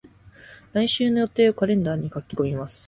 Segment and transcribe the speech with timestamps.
[0.73, 2.79] 来週の予定をカレンダーに書き込みます。